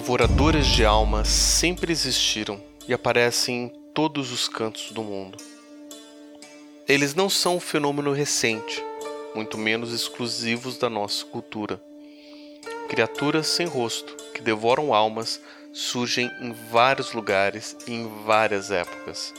[0.00, 5.36] Devoradores de almas sempre existiram e aparecem em todos os cantos do mundo.
[6.86, 8.80] Eles não são um fenômeno recente,
[9.34, 11.82] muito menos exclusivos da nossa cultura.
[12.88, 15.40] Criaturas sem rosto que devoram almas
[15.72, 19.34] surgem em vários lugares e em várias épocas.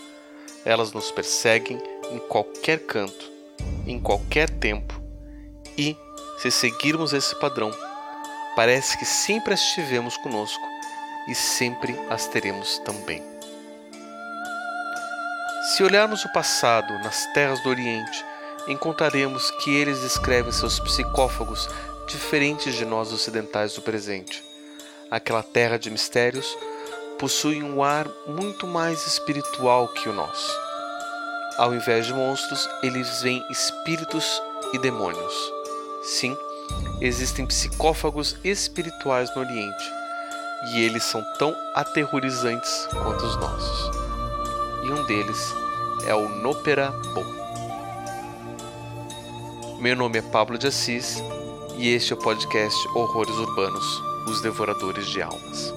[0.66, 3.32] Elas nos perseguem em qualquer canto,
[3.88, 5.02] em qualquer tempo,
[5.78, 5.96] e,
[6.38, 7.72] se seguirmos esse padrão,
[8.56, 10.68] parece que sempre as tivemos conosco
[11.28, 13.24] e sempre as teremos também.
[15.76, 18.26] Se olharmos o passado nas terras do Oriente,
[18.68, 21.70] encontraremos que eles descrevem seus psicófagos
[22.08, 24.44] diferentes de nós ocidentais do presente.
[25.12, 26.58] Aquela terra de mistérios
[27.20, 30.58] possui um ar muito mais espiritual que o nosso.
[31.58, 34.42] Ao invés de monstros, eles veem espíritos
[34.74, 35.54] e demônios.
[36.04, 36.38] Sim,
[37.02, 39.84] existem psicófagos espirituais no Oriente,
[40.74, 43.98] e eles são tão aterrorizantes quanto os nossos.
[44.84, 45.54] E um deles
[46.06, 47.40] é o Nopera Bo.
[49.80, 51.24] Meu nome é Pablo de Assis
[51.78, 55.74] e este é o podcast Horrores Urbanos Os Devoradores de Almas.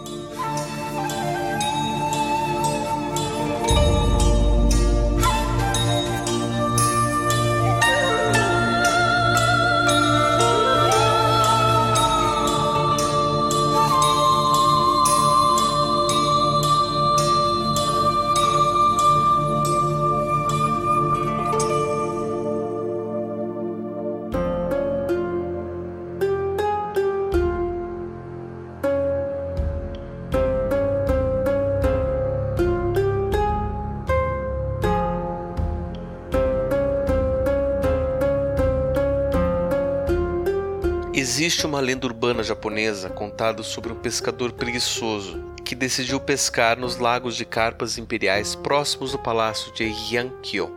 [41.34, 47.36] Existe uma lenda urbana japonesa contada sobre um pescador preguiçoso que decidiu pescar nos lagos
[47.36, 50.70] de carpas imperiais próximos do palácio de Yankyo.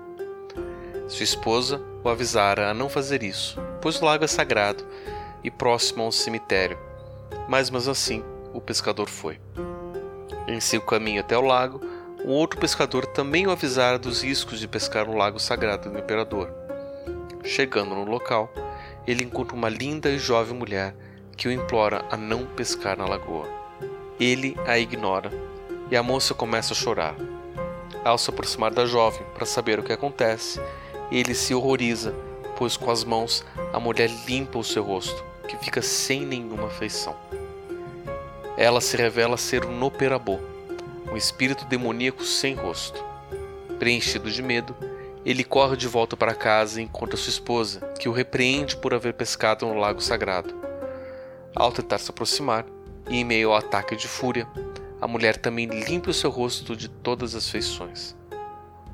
[1.09, 4.87] Sua esposa o avisara a não fazer isso, pois o lago é sagrado
[5.43, 6.79] e próximo a um cemitério.
[7.49, 8.23] Mas, mas assim,
[8.53, 9.37] o pescador foi.
[10.47, 11.81] Em seu caminho até o lago,
[12.23, 16.49] um outro pescador também o avisara dos riscos de pescar no lago sagrado do imperador.
[17.43, 18.49] Chegando no local,
[19.07, 20.95] ele encontra uma linda e jovem mulher
[21.37, 23.47] que o implora a não pescar na lagoa.
[24.19, 25.31] Ele a ignora
[25.91, 27.15] e a moça começa a chorar.
[28.03, 30.59] Ao se aproximar da jovem para saber o que acontece,
[31.11, 32.13] ele se horroriza,
[32.57, 33.43] pois com as mãos
[33.73, 37.15] a mulher limpa o seu rosto, que fica sem nenhuma feição.
[38.57, 40.39] Ela se revela ser um Noperabô,
[41.11, 43.03] um espírito demoníaco sem rosto.
[43.77, 44.75] Preenchido de medo,
[45.25, 49.15] ele corre de volta para casa e encontra sua esposa, que o repreende por haver
[49.15, 50.53] pescado no lago sagrado.
[51.55, 52.65] Ao tentar se aproximar,
[53.09, 54.47] e em meio ao ataque de fúria,
[55.01, 58.15] a mulher também limpa o seu rosto de todas as feições.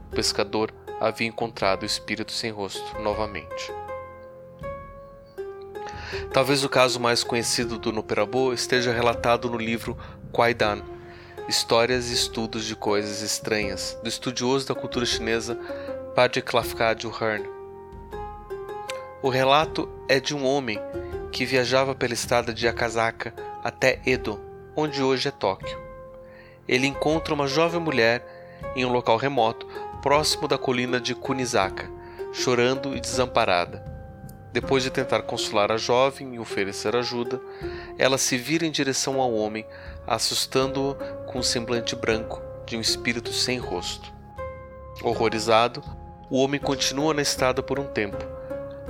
[0.10, 3.74] O pescador havia encontrado o espírito sem rosto novamente.
[6.32, 9.98] Talvez o caso mais conhecido do Nuperabô esteja relatado no livro
[10.32, 10.82] Kwaidan,
[11.48, 15.58] Histórias e Estudos de Coisas Estranhas, do estudioso da cultura chinesa
[16.14, 17.50] Padre Lafcadio Hearn.
[19.24, 20.78] O relato é de um homem
[21.32, 23.34] que viajava pela estrada de Akasaka
[23.64, 24.38] até Edo,
[24.76, 25.80] onde hoje é Tóquio.
[26.68, 28.26] Ele encontra uma jovem mulher
[28.76, 29.66] em um local remoto,
[30.02, 31.90] próximo da colina de Kunizaka,
[32.34, 33.82] chorando e desamparada.
[34.52, 37.40] Depois de tentar consolar a jovem e oferecer ajuda,
[37.98, 39.66] ela se vira em direção ao homem,
[40.06, 40.94] assustando-o
[41.26, 44.14] com um semblante branco de um espírito sem rosto.
[45.02, 45.82] Horrorizado,
[46.32, 48.26] o homem continua na estrada por um tempo,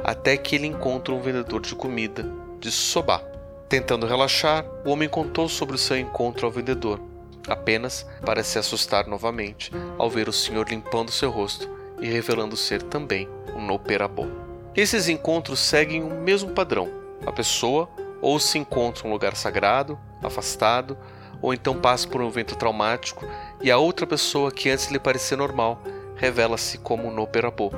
[0.03, 2.23] até que ele encontra um vendedor de comida,
[2.59, 3.19] de sobá.
[3.67, 7.01] Tentando relaxar, o homem contou sobre o seu encontro ao vendedor,
[7.47, 11.67] apenas para se assustar novamente ao ver o senhor limpando seu rosto
[11.99, 14.27] e revelando ser também um Noperabô.
[14.75, 16.89] Esses encontros seguem o mesmo padrão.
[17.25, 17.89] A pessoa
[18.21, 20.95] ou se encontra em um lugar sagrado, afastado,
[21.41, 23.25] ou então passa por um evento traumático
[23.63, 25.81] e a outra pessoa que antes lhe parecia normal
[26.21, 27.71] revela-se como um Noperabô,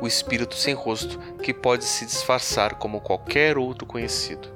[0.00, 4.48] o espírito sem rosto que pode se disfarçar como qualquer outro conhecido.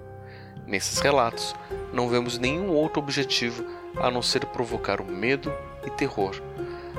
[0.66, 1.54] Nesses relatos,
[1.92, 3.62] não vemos nenhum outro objetivo
[3.98, 5.52] a não ser provocar o medo
[5.84, 6.34] e terror,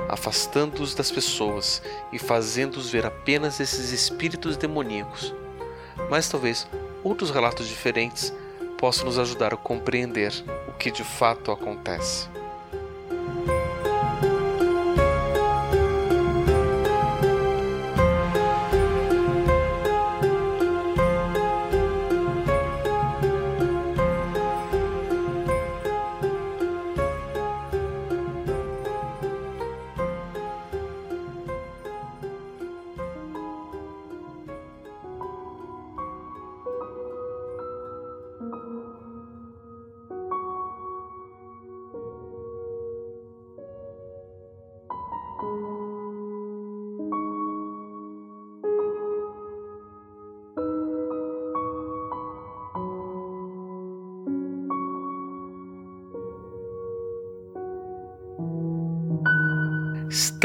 [0.08, 1.82] afastando-os das pessoas
[2.12, 5.34] e fazendo-os ver apenas esses espíritos demoníacos.
[6.08, 6.64] Mas talvez
[7.02, 8.32] outros relatos diferentes
[8.78, 10.32] possam nos ajudar a compreender
[10.68, 12.35] o que de fato acontece.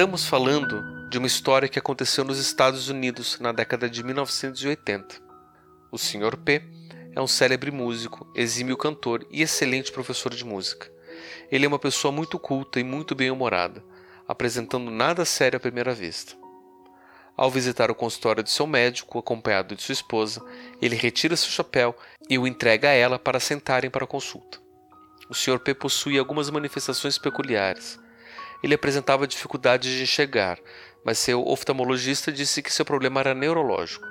[0.02, 5.22] Estamos falando de uma história que aconteceu nos Estados Unidos na década de 1980.
[5.92, 6.38] O Sr.
[6.38, 6.64] P
[7.16, 10.92] é um célebre músico, exímio cantor e excelente professor de música.
[11.52, 13.84] Ele é uma pessoa muito culta e muito bem-humorada,
[14.28, 16.34] apresentando nada sério à primeira vista.
[17.38, 20.44] Ao visitar o consultório de seu médico, acompanhado de sua esposa,
[20.82, 21.96] ele retira seu chapéu
[22.28, 24.58] e o entrega a ela para sentarem para a consulta.
[25.30, 25.60] O Sr.
[25.60, 28.00] P possuía algumas manifestações peculiares.
[28.64, 30.60] Ele apresentava dificuldades de enxergar,
[31.04, 34.06] mas seu oftalmologista disse que seu problema era neurológico.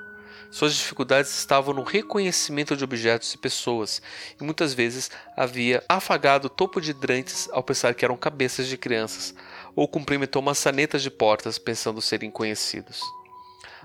[0.51, 4.01] Suas dificuldades estavam no reconhecimento de objetos e pessoas,
[4.39, 8.77] e muitas vezes havia afagado o topo de hidrantes ao pensar que eram cabeças de
[8.77, 9.33] crianças,
[9.73, 13.01] ou cumprimentou maçanetas de portas pensando serem conhecidos.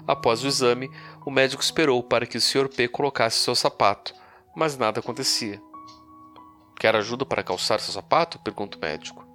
[0.08, 0.90] Após o exame,
[1.24, 2.68] o médico esperou para que o Sr.
[2.68, 4.12] P colocasse seu sapato,
[4.54, 5.62] mas nada acontecia.
[6.78, 8.38] Quer ajuda para calçar seu sapato?
[8.40, 9.25] pergunta o médico.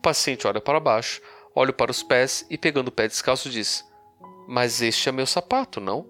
[0.00, 1.20] O paciente olha para baixo,
[1.54, 3.84] olha para os pés e, pegando o pé descalço, diz:
[4.48, 6.06] Mas este é meu sapato, não?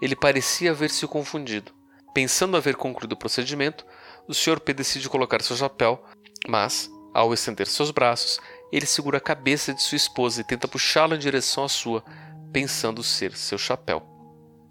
[0.00, 1.72] Ele parecia haver se confundido.
[2.14, 3.84] Pensando haver concluído o procedimento,
[4.28, 4.60] o Sr.
[4.60, 6.00] P decide colocar seu chapéu,
[6.46, 8.38] mas, ao estender seus braços,
[8.70, 12.04] ele segura a cabeça de sua esposa e tenta puxá-la em direção à sua,
[12.52, 14.06] pensando ser seu chapéu.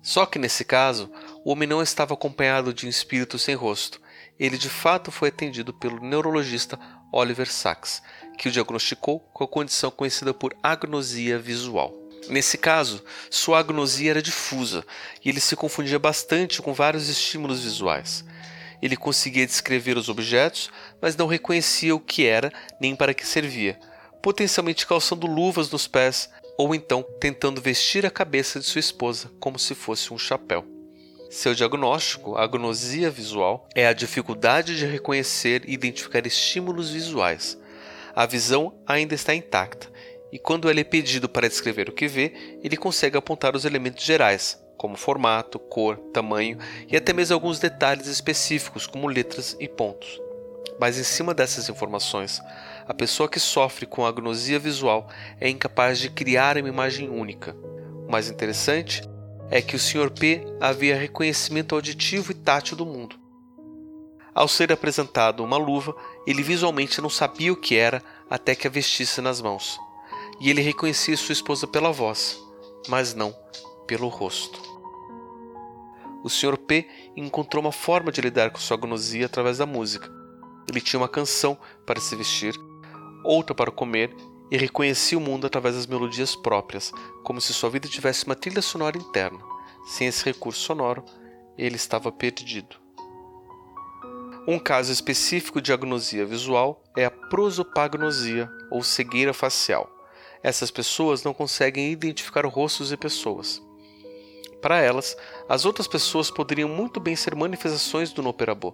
[0.02, 1.12] Só que nesse caso,
[1.44, 4.00] o homem não estava acompanhado de um espírito sem rosto.
[4.40, 6.80] Ele de fato foi atendido pelo neurologista
[7.12, 8.02] Oliver Sacks,
[8.40, 11.94] que o diagnosticou com a condição conhecida por agnosia visual.
[12.30, 14.86] Nesse caso, sua agnosia era difusa
[15.24, 18.24] e ele se confundia bastante com vários estímulos visuais.
[18.82, 20.72] Ele conseguia descrever os objetos,
[21.02, 22.50] mas não reconhecia o que era
[22.80, 23.78] nem para que servia,
[24.22, 29.60] potencialmente calçando luvas nos pés ou então tentando vestir a cabeça de sua esposa como
[29.60, 30.66] se fosse um chapéu.
[31.30, 37.59] Seu diagnóstico, agnosia visual, é a dificuldade de reconhecer e identificar estímulos visuais.
[38.20, 39.88] A visão ainda está intacta,
[40.30, 44.04] e quando ele é pedido para descrever o que vê, ele consegue apontar os elementos
[44.04, 46.58] gerais, como formato, cor, tamanho
[46.90, 50.20] e até mesmo alguns detalhes específicos, como letras e pontos.
[50.78, 52.42] Mas em cima dessas informações,
[52.86, 55.08] a pessoa que sofre com agnosia visual
[55.40, 57.56] é incapaz de criar uma imagem única.
[58.06, 59.02] O mais interessante
[59.50, 60.12] é que o Sr.
[60.12, 63.16] P havia reconhecimento auditivo e tátil do mundo.
[64.34, 65.96] Ao ser apresentado uma luva,
[66.30, 69.80] ele visualmente não sabia o que era até que a vestisse nas mãos.
[70.40, 72.40] E ele reconhecia sua esposa pela voz,
[72.88, 73.36] mas não
[73.88, 74.62] pelo rosto.
[76.24, 76.56] O Sr.
[76.56, 80.08] P encontrou uma forma de lidar com sua agnosia através da música.
[80.70, 82.54] Ele tinha uma canção para se vestir,
[83.24, 84.16] outra para comer
[84.52, 86.92] e reconhecia o mundo através das melodias próprias,
[87.24, 89.40] como se sua vida tivesse uma trilha sonora interna.
[89.84, 91.04] Sem esse recurso sonoro,
[91.58, 92.76] ele estava perdido.
[94.48, 99.90] Um caso específico de agnosia visual é a prosopagnosia, ou cegueira facial.
[100.42, 103.62] Essas pessoas não conseguem identificar rostos e pessoas.
[104.62, 105.16] Para elas,
[105.48, 108.74] as outras pessoas poderiam muito bem ser manifestações do Noperabô.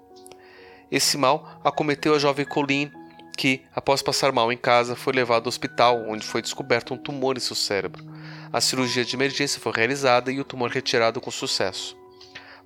[0.92, 2.92] Esse mal acometeu a jovem Colleen
[3.36, 7.36] que, após passar mal em casa, foi levado ao hospital, onde foi descoberto um tumor
[7.36, 8.04] em seu cérebro.
[8.52, 11.98] A cirurgia de emergência foi realizada e o tumor retirado com sucesso.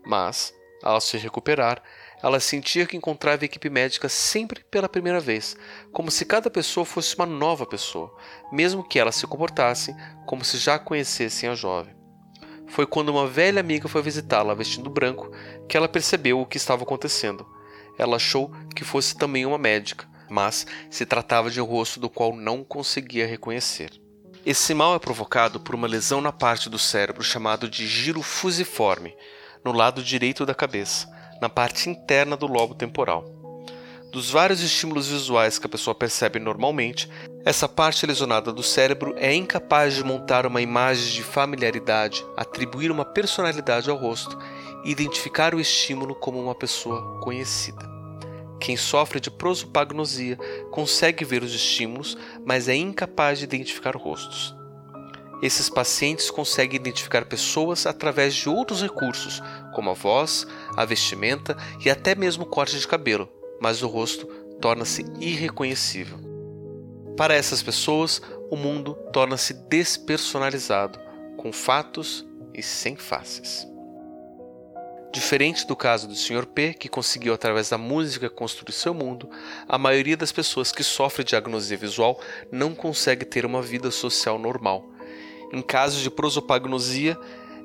[0.06, 0.53] Mas,
[0.84, 1.82] ao se recuperar,
[2.21, 5.55] ela sentia que encontrava a equipe médica sempre pela primeira vez,
[5.91, 8.13] como se cada pessoa fosse uma nova pessoa,
[8.51, 9.95] mesmo que elas se comportassem
[10.25, 11.95] como se já conhecessem a jovem.
[12.67, 15.31] Foi quando uma velha amiga foi visitá-la vestindo branco
[15.67, 17.47] que ela percebeu o que estava acontecendo.
[17.97, 22.35] Ela achou que fosse também uma médica, mas se tratava de um rosto do qual
[22.35, 23.91] não conseguia reconhecer.
[24.45, 29.15] Esse mal é provocado por uma lesão na parte do cérebro chamado de giro fusiforme,
[29.65, 31.09] no lado direito da cabeça,
[31.41, 33.25] na parte interna do lobo temporal.
[34.12, 37.08] Dos vários estímulos visuais que a pessoa percebe normalmente,
[37.46, 43.05] essa parte lesionada do cérebro é incapaz de montar uma imagem de familiaridade, atribuir uma
[43.05, 44.36] personalidade ao rosto
[44.84, 47.88] e identificar o estímulo como uma pessoa conhecida.
[48.60, 50.38] Quem sofre de prosopagnosia
[50.72, 54.58] consegue ver os estímulos, mas é incapaz de identificar rostos.
[55.41, 59.41] Esses pacientes conseguem identificar pessoas através de outros recursos,
[59.74, 63.29] como a voz, a vestimenta e até mesmo o corte de cabelo,
[63.62, 64.25] mas o rosto
[64.60, 66.17] torna-se irreconhecível.
[67.15, 71.00] Para essas pessoas, o mundo torna-se despersonalizado,
[71.38, 73.67] com fatos e sem faces.
[75.12, 76.46] Diferente do caso do Sr.
[76.46, 79.29] P, que conseguiu através da música construir seu mundo,
[79.67, 84.38] a maioria das pessoas que sofrem de agnosia visual não consegue ter uma vida social
[84.38, 84.88] normal.
[85.51, 87.18] Em casos de prosopagnosia,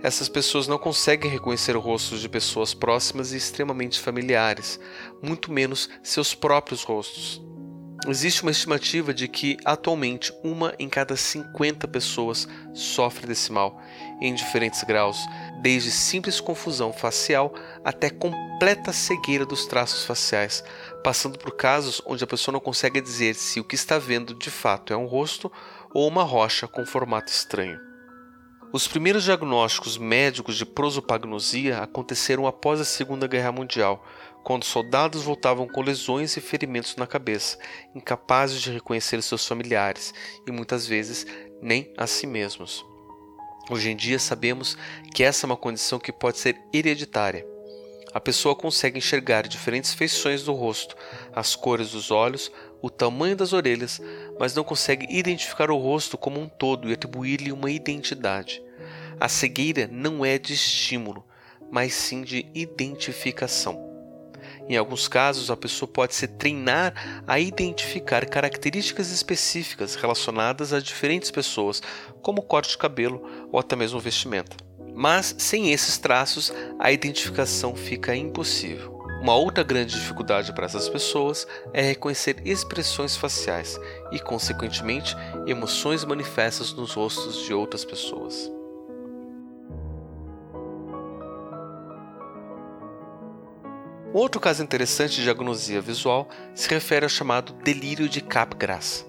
[0.03, 4.79] essas pessoas não conseguem reconhecer rostos de pessoas próximas e extremamente familiares,
[5.23, 7.43] muito menos seus próprios rostos.
[8.07, 13.81] Existe uma estimativa de que atualmente uma em cada 50 pessoas sofre desse mal,
[14.21, 15.17] em diferentes graus,
[15.63, 20.63] desde simples confusão facial até completa cegueira dos traços faciais,
[21.03, 24.51] passando por casos onde a pessoa não consegue dizer se o que está vendo de
[24.51, 25.51] fato é um rosto
[25.95, 27.81] ou uma rocha com formato estranho.
[28.73, 34.05] Os primeiros diagnósticos médicos de prosopagnosia aconteceram após a Segunda Guerra Mundial,
[34.43, 37.57] quando soldados voltavam com lesões e ferimentos na cabeça,
[37.95, 40.13] incapazes de reconhecer seus familiares
[40.45, 41.25] e muitas vezes
[41.63, 42.85] nem a si mesmos.
[43.71, 44.77] Hoje em dia sabemos
[45.15, 47.47] que essa é uma condição que pode ser hereditária.
[48.13, 50.97] A pessoa consegue enxergar diferentes feições do rosto,
[51.33, 52.53] as cores dos olhos,
[52.85, 53.99] o tamanho das orelhas,
[54.39, 58.63] mas não consegue identificar o rosto como um todo e atribuir-lhe uma identidade.
[59.19, 61.25] A cegueira não é de estímulo,
[61.73, 63.83] mas sim de identificação.
[64.69, 71.31] Em alguns casos, a pessoa pode se treinar a identificar características específicas relacionadas a diferentes
[71.31, 71.83] pessoas,
[72.21, 74.59] como corte de cabelo ou até mesmo vestimenta.
[74.95, 78.94] Mas sem esses traços, a identificação fica impossível.
[79.25, 83.81] Uma outra grande dificuldade para essas pessoas é reconhecer expressões faciais
[84.13, 85.17] e, consequentemente,
[85.47, 88.53] emoções manifestas nos rostos de outras pessoas.
[94.13, 99.07] Outro caso interessante de agnosia visual se refere ao chamado delírio de Capgras.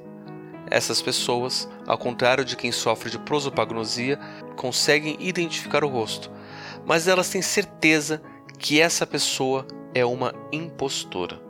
[0.72, 4.17] Essas pessoas, ao contrário de quem sofre de prosopagnosia,
[4.55, 6.31] conseguem identificar o rosto,
[6.86, 8.22] mas elas têm certeza
[8.57, 11.41] que essa pessoa é uma impostora.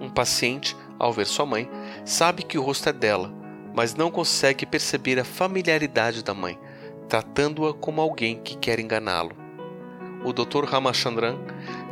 [0.00, 1.68] Um paciente, ao ver sua mãe,
[2.04, 3.32] sabe que o rosto é dela,
[3.74, 6.56] mas não consegue perceber a familiaridade da mãe,
[7.08, 9.32] tratando-a como alguém que quer enganá-lo.
[10.24, 10.64] O Dr.
[10.64, 11.36] Ramachandran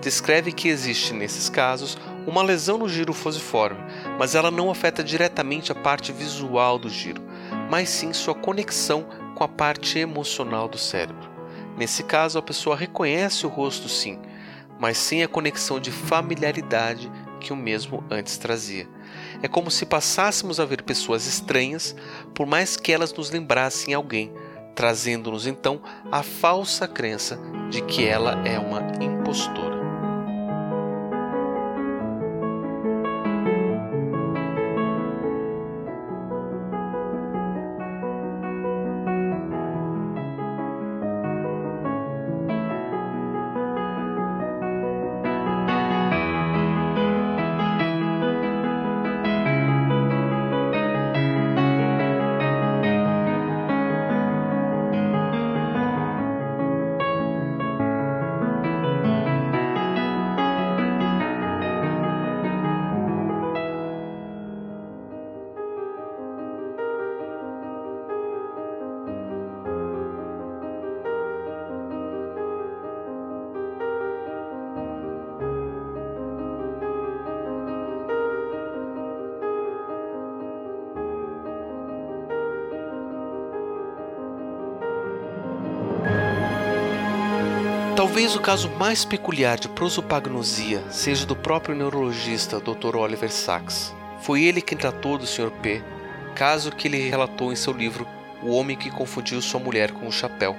[0.01, 3.81] descreve que existe, nesses casos, uma lesão no giro fosiforme,
[4.17, 7.21] mas ela não afeta diretamente a parte visual do giro,
[7.69, 11.29] mas sim sua conexão com a parte emocional do cérebro.
[11.77, 14.21] Nesse caso, a pessoa reconhece o rosto sim,
[14.79, 18.89] mas sem a conexão de familiaridade que o mesmo antes trazia.
[19.43, 21.95] É como se passássemos a ver pessoas estranhas,
[22.35, 24.33] por mais que elas nos lembrassem alguém,
[24.75, 27.39] trazendo-nos então a falsa crença
[27.71, 29.74] de que ela é uma impostora.
[87.97, 92.97] Talvez o caso mais peculiar de prosopagnosia seja do próprio neurologista Dr.
[92.97, 93.95] Oliver Sacks.
[94.21, 95.53] Foi ele quem tratou do Sr.
[95.63, 95.81] P,
[96.35, 98.05] caso que ele relatou em seu livro
[98.43, 100.57] O Homem que Confundiu Sua Mulher com o Chapéu,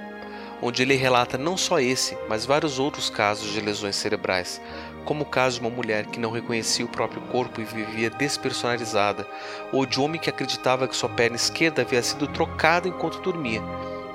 [0.62, 4.58] onde ele relata não só esse, mas vários outros casos de lesões cerebrais,
[5.04, 9.28] como o caso de uma mulher que não reconhecia o próprio corpo e vivia despersonalizada,
[9.70, 13.62] ou de um homem que acreditava que sua perna esquerda havia sido trocada enquanto dormia,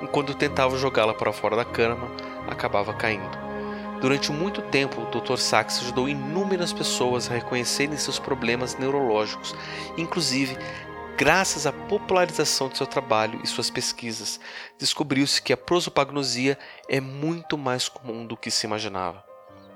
[0.02, 2.10] enquanto tentava jogá-la para fora da cama
[2.48, 3.52] acabava caindo.
[4.02, 5.36] Durante muito tempo, o Dr.
[5.36, 9.54] Sachs ajudou inúmeras pessoas a reconhecerem seus problemas neurológicos,
[9.96, 10.58] inclusive
[11.16, 14.40] graças à popularização de seu trabalho e suas pesquisas,
[14.76, 16.58] descobriu-se que a prosopagnosia
[16.88, 19.24] é muito mais comum do que se imaginava.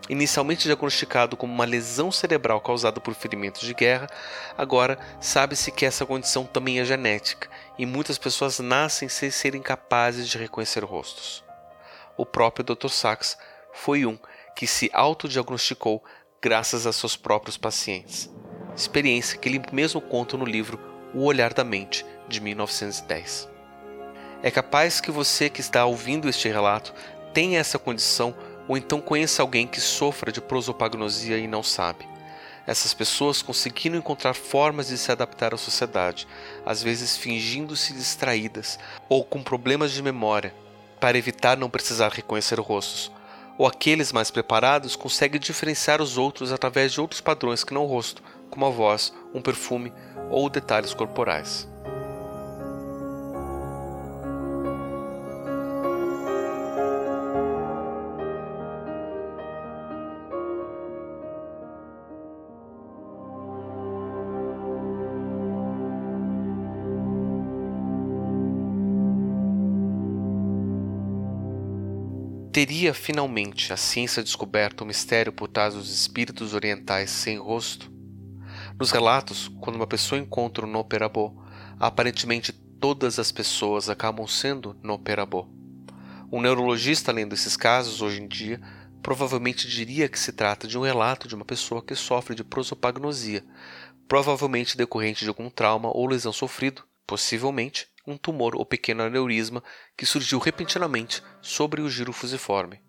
[0.09, 4.09] Inicialmente diagnosticado como uma lesão cerebral causada por ferimentos de guerra,
[4.59, 10.27] agora sabe-se que essa condição também é genética e muitas pessoas nascem sem serem capazes
[10.27, 11.46] de reconhecer rostos
[12.17, 12.89] o próprio Dr.
[12.89, 13.37] Sachs
[13.73, 14.19] foi um
[14.55, 16.03] que se autodiagnosticou
[16.41, 18.31] graças a seus próprios pacientes.
[18.75, 20.81] Experiência que ele mesmo conta no livro
[21.15, 23.49] O Olhar da Mente, de 1910.
[24.43, 26.95] É capaz que você que está ouvindo este relato
[27.33, 28.35] tenha essa condição
[28.69, 32.07] ou então conheça alguém que sofra de prosopagnosia e não sabe.
[32.67, 36.27] Essas pessoas conseguiram encontrar formas de se adaptar à sociedade,
[36.65, 40.53] às vezes fingindo-se distraídas ou com problemas de memória
[41.01, 43.11] para evitar não precisar reconhecer rostos,
[43.59, 47.87] ou aqueles mais preparados conseguem diferenciar os outros através de outros padrões que não o
[47.87, 49.93] rosto, como a voz, um perfume
[50.31, 51.69] ou detalhes corporais.
[72.57, 77.93] Teria finalmente a ciência descoberto o mistério por trás dos espíritos orientais sem rosto?
[78.81, 81.35] Nos relatos, quando uma pessoa encontra um Noperabô,
[81.79, 85.47] aparentemente todas as pessoas acabam sendo Noperabô.
[86.33, 88.59] Um neurologista lendo esses casos hoje em dia
[89.03, 93.45] provavelmente diria que se trata de um relato de uma pessoa que sofre de prosopagnosia,
[94.09, 99.63] provavelmente decorrente de algum trauma ou lesão sofrido, possivelmente um tumor ou pequeno aneurisma
[99.97, 102.81] que surgiu repentinamente sobre o giro fusiforme,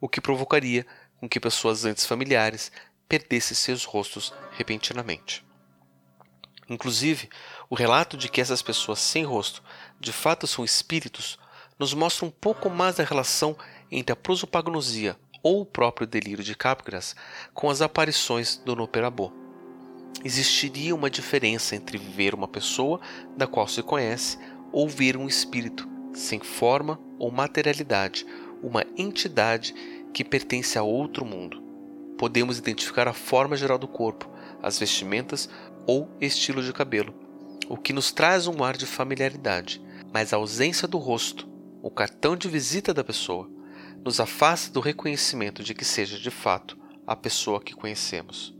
[0.00, 0.86] o que provocaria
[1.18, 2.70] com que pessoas antes familiares
[3.08, 5.44] perdessem seus rostos repentinamente.
[6.68, 7.28] Inclusive,
[7.68, 9.62] o relato de que essas pessoas sem rosto
[9.98, 11.38] de fato são espíritos
[11.78, 13.56] nos mostra um pouco mais da relação
[13.90, 17.16] entre a prosopagnosia ou o próprio delírio de Capgras
[17.52, 19.39] com as aparições do Noperabô.
[20.24, 23.00] Existiria uma diferença entre ver uma pessoa
[23.36, 24.38] da qual se conhece
[24.72, 28.26] ou ver um espírito, sem forma ou materialidade,
[28.62, 29.74] uma entidade
[30.12, 31.62] que pertence a outro mundo.
[32.18, 34.30] Podemos identificar a forma geral do corpo,
[34.62, 35.48] as vestimentas
[35.86, 37.14] ou estilo de cabelo,
[37.68, 39.80] o que nos traz um ar de familiaridade,
[40.12, 41.48] mas a ausência do rosto,
[41.82, 43.50] o cartão de visita da pessoa,
[44.04, 48.54] nos afasta do reconhecimento de que seja de fato a pessoa que conhecemos.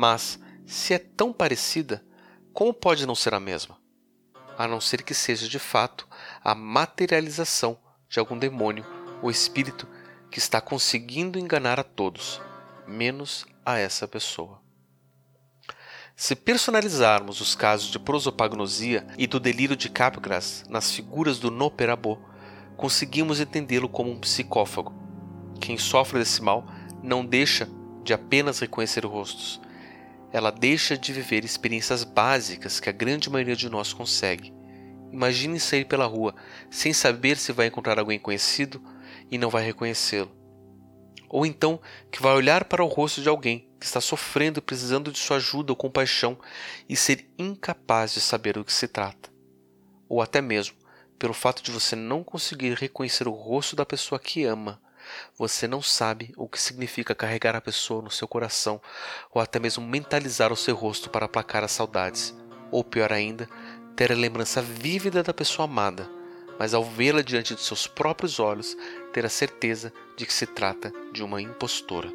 [0.00, 2.04] Mas, se é tão parecida,
[2.52, 3.76] como pode não ser a mesma?
[4.58, 6.08] a não ser que seja de fato
[6.42, 8.84] a materialização de algum demônio
[9.22, 9.86] ou espírito
[10.32, 12.40] que está conseguindo enganar a todos,
[12.84, 14.60] menos a essa pessoa.
[16.16, 22.18] Se personalizarmos os casos de prosopagnosia e do delírio de Capgras nas figuras do Noperabô,
[22.76, 24.92] conseguimos entendê-lo como um psicófago.
[25.60, 26.66] Quem sofre desse mal
[27.00, 27.68] não deixa
[28.02, 29.60] de apenas reconhecer rostos,
[30.32, 34.52] ela deixa de viver experiências básicas que a grande maioria de nós consegue.
[35.10, 36.34] Imagine sair pela rua
[36.70, 38.82] sem saber se vai encontrar alguém conhecido
[39.30, 40.30] e não vai reconhecê-lo.
[41.28, 45.12] Ou então que vai olhar para o rosto de alguém que está sofrendo e precisando
[45.12, 46.38] de sua ajuda ou compaixão
[46.88, 49.30] e ser incapaz de saber do que se trata.
[50.08, 50.76] Ou até mesmo
[51.18, 54.80] pelo fato de você não conseguir reconhecer o rosto da pessoa que ama
[55.36, 58.80] você não sabe o que significa carregar a pessoa no seu coração
[59.32, 62.34] ou até mesmo mentalizar o seu rosto para aplacar as saudades.
[62.70, 63.48] Ou pior ainda,
[63.96, 66.08] ter a lembrança vívida da pessoa amada,
[66.58, 68.76] mas ao vê-la diante de seus próprios olhos,
[69.12, 72.12] ter a certeza de que se trata de uma impostora.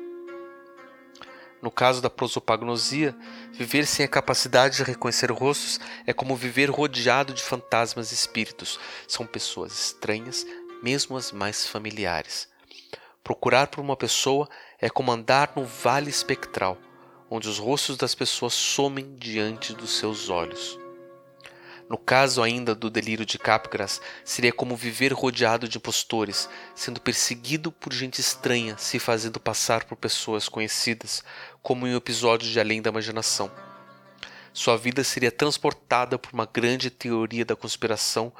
[1.63, 3.15] No caso da prosopagnosia,
[3.53, 8.77] viver sem a capacidade de reconhecer rostos é como viver rodeado de fantasmas e espíritos.
[9.07, 10.45] São pessoas estranhas,
[10.83, 12.49] mesmo as mais familiares.
[13.23, 16.77] Procurar por uma pessoa é como andar no vale espectral,
[17.29, 20.77] onde os rostos das pessoas somem diante dos seus olhos.
[21.89, 27.71] No caso ainda do delírio de Capgras, seria como viver rodeado de impostores, sendo perseguido
[27.71, 31.23] por gente estranha, se fazendo passar por pessoas conhecidas,
[31.61, 33.49] como em um episódio de Além da Imaginação.
[34.51, 38.33] Sua vida seria transportada por uma grande teoria da conspiração,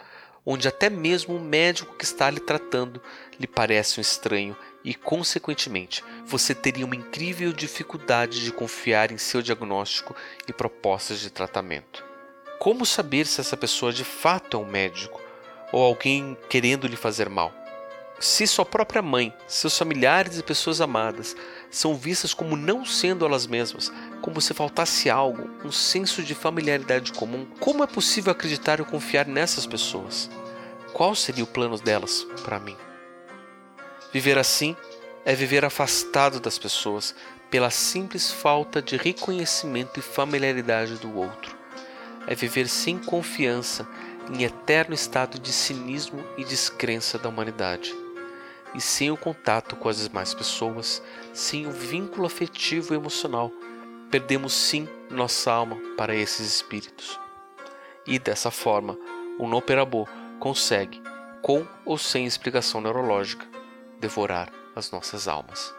[0.45, 3.01] onde até mesmo o médico que está lhe tratando
[3.39, 9.41] lhe parece um estranho e, consequentemente, você teria uma incrível dificuldade de confiar em seu
[9.41, 10.15] diagnóstico
[10.47, 12.03] e propostas de tratamento.
[12.59, 15.21] Como saber se essa pessoa de fato é um médico
[15.71, 17.53] ou alguém querendo lhe fazer mal?
[18.19, 21.35] Se sua própria mãe, seus familiares e pessoas amadas
[21.69, 23.91] são vistas como não sendo elas mesmas,
[24.21, 29.27] como se faltasse algo, um senso de familiaridade comum, como é possível acreditar ou confiar
[29.27, 30.29] nessas pessoas?
[30.93, 32.77] Qual seria o plano delas para mim?
[34.13, 34.75] Viver assim
[35.25, 37.15] é viver afastado das pessoas
[37.49, 41.57] pela simples falta de reconhecimento e familiaridade do outro.
[42.27, 43.87] É viver sem confiança
[44.31, 47.91] em eterno estado de cinismo e descrença da humanidade.
[48.75, 51.01] E sem o contato com as demais pessoas,
[51.33, 53.51] sem o vínculo afetivo e emocional,
[54.11, 57.19] perdemos sim nossa alma para esses espíritos.
[58.05, 58.95] E dessa forma,
[59.39, 60.07] o Noperabô
[60.39, 61.01] consegue,
[61.41, 63.52] com ou sem explicação neurológica,
[64.03, 65.73] devorar as nossas almas.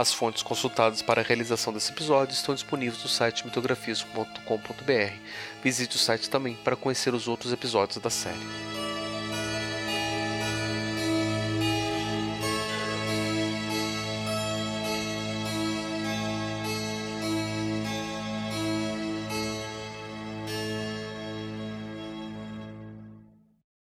[0.00, 5.12] As fontes consultadas para a realização desse episódio estão disponíveis no site mitografias.com.br.
[5.62, 8.89] Visite o site também para conhecer os outros episódios da série.